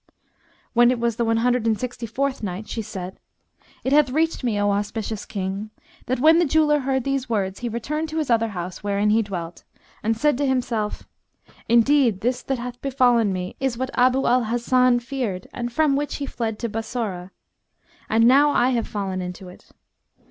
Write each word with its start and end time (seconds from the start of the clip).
When 0.73 0.89
it 0.89 0.97
was 0.99 1.17
the 1.17 1.23
One 1.25 1.37
Hundred 1.45 1.67
and 1.67 1.79
Sixty 1.79 2.07
fourth 2.07 2.41
Night, 2.41 2.67
She 2.67 2.81
said, 2.81 3.19
It 3.83 3.93
hath 3.93 4.09
reached 4.09 4.43
me, 4.43 4.59
O 4.59 4.71
auspicious 4.71 5.27
King, 5.27 5.69
that 6.07 6.19
when 6.19 6.39
the 6.39 6.45
jeweller 6.45 6.79
heard 6.79 7.03
these 7.03 7.29
words 7.29 7.59
he 7.59 7.69
returned 7.69 8.09
to 8.09 8.17
his 8.17 8.31
other 8.31 8.47
house 8.47 8.83
wherein 8.83 9.11
he 9.11 9.21
dwelt, 9.21 9.63
and 10.01 10.17
said 10.17 10.39
to 10.39 10.45
himself, 10.47 11.07
"Indeed 11.69 12.21
this 12.21 12.41
that 12.41 12.57
hath 12.57 12.81
befallen 12.81 13.31
me 13.31 13.55
is 13.59 13.77
what 13.77 13.91
Abu 13.95 14.25
al 14.25 14.45
Hasan 14.45 15.01
feared 15.01 15.45
and 15.53 15.71
from 15.71 15.95
which 15.95 16.15
he 16.15 16.25
fled 16.25 16.57
to 16.57 16.67
Bassorah. 16.67 17.29
And 18.09 18.27
now 18.27 18.49
I 18.49 18.69
have 18.69 18.87
fallen 18.87 19.21
into 19.21 19.49
it." 19.49 19.69